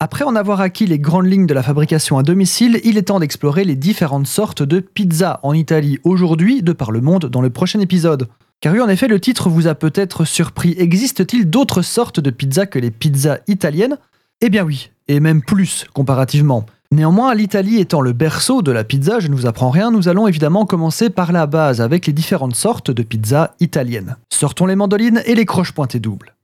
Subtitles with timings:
[0.00, 3.18] Après en avoir acquis les grandes lignes de la fabrication à domicile, il est temps
[3.18, 7.50] d'explorer les différentes sortes de pizza en Italie aujourd'hui, de par le monde, dans le
[7.50, 8.28] prochain épisode.
[8.60, 10.76] Car oui, en effet, le titre vous a peut-être surpris.
[10.78, 13.98] Existe-t-il d'autres sortes de pizza que les pizzas italiennes?
[14.40, 16.64] Eh bien oui, et même plus comparativement.
[16.92, 20.28] Néanmoins, l'Italie étant le berceau de la pizza, je ne vous apprends rien, nous allons
[20.28, 24.16] évidemment commencer par la base avec les différentes sortes de pizza italiennes.
[24.32, 26.34] Sortons les mandolines et les croches pointées doubles.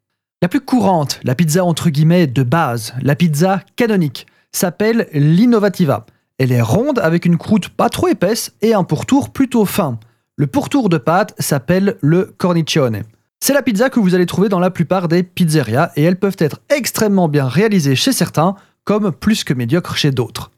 [0.45, 6.05] La plus courante, la pizza entre guillemets de base, la pizza canonique, s'appelle l'innovativa.
[6.37, 9.99] Elle est ronde avec une croûte pas trop épaisse et un pourtour plutôt fin.
[10.37, 13.05] Le pourtour de pâte s'appelle le cornicione.
[13.41, 16.37] C'est la pizza que vous allez trouver dans la plupart des pizzerias et elles peuvent
[16.38, 18.55] être extrêmement bien réalisées chez certains
[18.85, 20.51] comme plus que médiocres chez d'autres.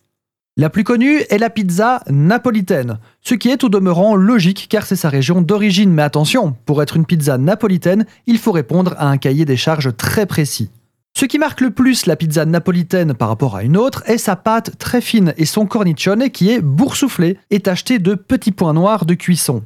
[0.59, 4.97] La plus connue est la pizza napolitaine, ce qui est au demeurant logique car c'est
[4.97, 9.19] sa région d'origine, mais attention, pour être une pizza napolitaine, il faut répondre à un
[9.19, 10.71] cahier des charges très précis.
[11.15, 14.35] Ce qui marque le plus la pizza napolitaine par rapport à une autre est sa
[14.35, 19.05] pâte très fine et son cornicione qui est boursouflé et tacheté de petits points noirs
[19.05, 19.63] de cuisson.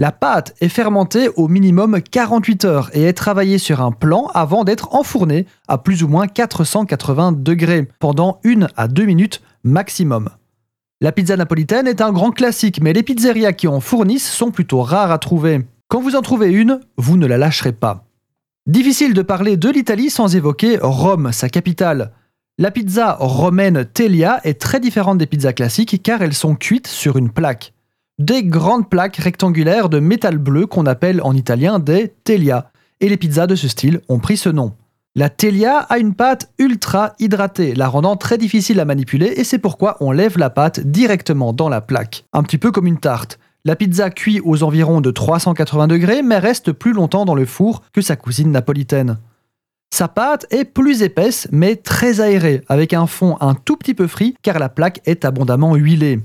[0.00, 4.64] La pâte est fermentée au minimum 48 heures et est travaillée sur un plan avant
[4.64, 10.28] d'être enfournée à plus ou moins 480 degrés pendant 1 à 2 minutes maximum.
[11.00, 14.82] La pizza napolitaine est un grand classique, mais les pizzerias qui en fournissent sont plutôt
[14.82, 15.66] rares à trouver.
[15.88, 18.06] Quand vous en trouvez une, vous ne la lâcherez pas.
[18.66, 22.12] Difficile de parler de l'Italie sans évoquer Rome, sa capitale.
[22.58, 27.16] La pizza romaine Telia est très différente des pizzas classiques car elles sont cuites sur
[27.18, 27.74] une plaque
[28.18, 32.70] des grandes plaques rectangulaires de métal bleu qu'on appelle en italien des telia,
[33.00, 34.72] et les pizzas de ce style ont pris ce nom.
[35.16, 39.60] La telia a une pâte ultra hydratée, la rendant très difficile à manipuler et c'est
[39.60, 43.38] pourquoi on lève la pâte directement dans la plaque, un petit peu comme une tarte.
[43.64, 47.84] La pizza cuit aux environs de 380 degrés mais reste plus longtemps dans le four
[47.92, 49.18] que sa cousine napolitaine.
[49.94, 54.08] Sa pâte est plus épaisse mais très aérée, avec un fond un tout petit peu
[54.08, 56.18] frit car la plaque est abondamment huilée.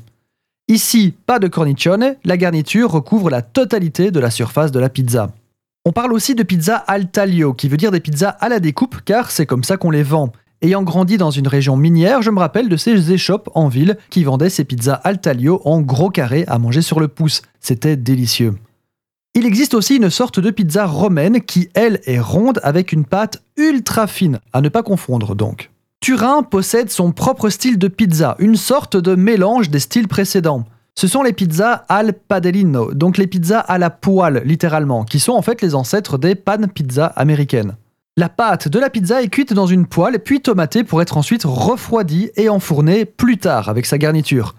[0.67, 5.29] Ici, pas de cornicione, la garniture recouvre la totalité de la surface de la pizza.
[5.89, 8.97] On parle aussi de pizza al taglio, qui veut dire des pizzas à la découpe,
[9.05, 10.31] car c'est comme ça qu'on les vend.
[10.61, 14.23] Ayant grandi dans une région minière, je me rappelle de ces échoppes en ville qui
[14.23, 17.41] vendaient ces pizzas al taglio en gros carrés à manger sur le pouce.
[17.59, 18.53] C'était délicieux.
[19.33, 23.41] Il existe aussi une sorte de pizza romaine qui, elle, est ronde avec une pâte
[23.57, 25.72] ultra fine, à ne pas confondre donc.
[26.01, 30.66] Turin possède son propre style de pizza, une sorte de mélange des styles précédents.
[30.99, 35.31] Ce sont les pizzas al padellino, donc les pizzas à la poêle littéralement, qui sont
[35.31, 37.77] en fait les ancêtres des pan pizza américaines.
[38.17, 41.43] La pâte de la pizza est cuite dans une poêle puis tomatée pour être ensuite
[41.45, 44.55] refroidie et enfournée plus tard avec sa garniture.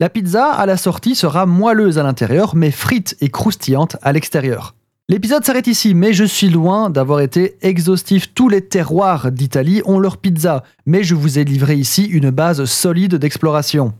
[0.00, 4.74] La pizza à la sortie sera moelleuse à l'intérieur mais frite et croustillante à l'extérieur.
[5.08, 8.34] L'épisode s'arrête ici, mais je suis loin d'avoir été exhaustif.
[8.34, 12.64] Tous les terroirs d'Italie ont leur pizza, mais je vous ai livré ici une base
[12.64, 13.94] solide d'exploration.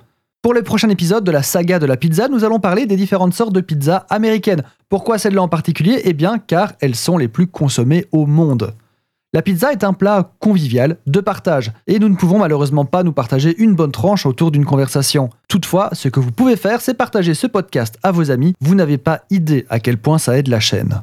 [0.44, 3.32] Pour le prochain épisode de la saga de la pizza, nous allons parler des différentes
[3.32, 4.62] sortes de pizza américaines.
[4.90, 6.02] Pourquoi celles-là en particulier?
[6.04, 8.74] Eh bien, car elles sont les plus consommées au monde.
[9.32, 13.12] La pizza est un plat convivial, de partage, et nous ne pouvons malheureusement pas nous
[13.12, 15.30] partager une bonne tranche autour d'une conversation.
[15.48, 18.98] Toutefois, ce que vous pouvez faire, c'est partager ce podcast à vos amis, vous n'avez
[18.98, 21.00] pas idée à quel point ça aide la chaîne.